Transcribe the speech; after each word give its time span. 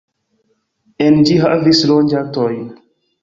En 1.07 1.19
ĝi 1.29 1.37
havis 1.43 1.83
loĝantojn. 1.91 2.67